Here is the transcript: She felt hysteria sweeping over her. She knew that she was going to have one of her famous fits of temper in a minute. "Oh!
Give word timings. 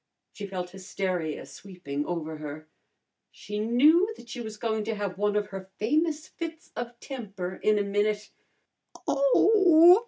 She 0.33 0.47
felt 0.47 0.71
hysteria 0.71 1.45
sweeping 1.45 2.07
over 2.07 2.37
her. 2.37 2.67
She 3.29 3.59
knew 3.59 4.11
that 4.17 4.29
she 4.29 4.41
was 4.41 4.57
going 4.57 4.83
to 4.85 4.95
have 4.95 5.19
one 5.19 5.35
of 5.35 5.49
her 5.49 5.69
famous 5.77 6.27
fits 6.27 6.71
of 6.75 6.99
temper 6.99 7.59
in 7.61 7.77
a 7.77 7.83
minute. 7.83 8.31
"Oh! 9.07 9.99